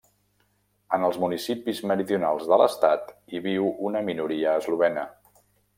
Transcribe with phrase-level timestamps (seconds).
[0.97, 5.11] En els municipis meridionals de l'estat hi viu una minoria eslovena.